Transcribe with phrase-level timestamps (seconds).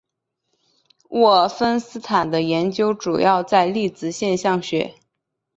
[1.09, 4.95] 沃芬斯坦的研究主要在粒子现象学。